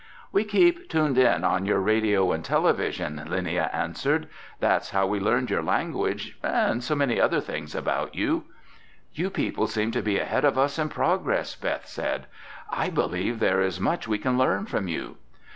"We 0.31 0.45
keep 0.45 0.89
tuned 0.89 1.19
in 1.19 1.43
on 1.43 1.67
your 1.67 1.79
radio 1.79 2.31
and 2.31 2.43
television," 2.43 3.21
Linnia 3.27 3.69
answered. 3.71 4.27
"That's 4.59 4.89
how 4.89 5.05
we 5.05 5.19
learned 5.19 5.51
your 5.51 5.61
language 5.61 6.39
and 6.41 6.83
so 6.83 6.95
many 6.95 7.21
other 7.21 7.39
things 7.39 7.75
about 7.75 8.15
you." 8.15 8.45
"You 9.13 9.29
people 9.29 9.67
seem 9.67 9.91
to 9.91 10.01
be 10.01 10.17
ahead 10.17 10.43
of 10.43 10.57
us 10.57 10.79
in 10.79 10.89
progress," 10.89 11.55
Beth 11.55 11.85
said. 11.87 12.25
"I 12.71 12.89
believe 12.89 13.37
there 13.37 13.61
is 13.61 13.79
much 13.79 14.07
we 14.07 14.17
can 14.17 14.39
learn 14.39 14.65
from 14.65 14.87
you." 14.87 15.17